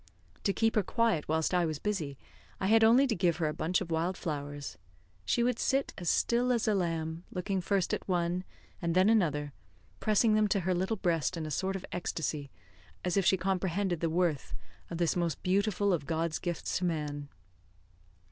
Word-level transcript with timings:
To 0.45 0.51
keep 0.51 0.73
her 0.73 0.81
quiet 0.81 1.27
whilst 1.29 1.53
I 1.53 1.63
was 1.67 1.77
busy, 1.77 2.17
I 2.59 2.65
had 2.65 2.83
only 2.83 3.05
to 3.05 3.13
give 3.13 3.37
her 3.37 3.47
a 3.47 3.53
bunch 3.53 3.81
of 3.81 3.91
wild 3.91 4.17
flowers. 4.17 4.79
She 5.25 5.43
would 5.43 5.59
sit 5.59 5.93
as 5.95 6.09
still 6.09 6.51
as 6.51 6.67
a 6.67 6.73
lamb, 6.73 7.23
looking 7.29 7.61
first 7.61 7.93
at 7.93 8.07
one 8.09 8.43
and 8.81 8.95
then 8.95 9.09
another, 9.11 9.53
pressing 9.99 10.33
them 10.33 10.47
to 10.47 10.61
her 10.61 10.73
little 10.73 10.97
breast 10.97 11.37
in 11.37 11.45
a 11.45 11.51
sort 11.51 11.75
of 11.75 11.85
ecstacy, 11.91 12.49
as 13.05 13.15
if 13.15 13.27
she 13.27 13.37
comprehended 13.37 13.99
the 13.99 14.09
worth 14.09 14.55
of 14.89 14.97
this 14.97 15.15
most 15.15 15.43
beautiful 15.43 15.93
of 15.93 16.07
God's 16.07 16.39
gifts 16.39 16.79
to 16.79 16.85
man. 16.85 17.29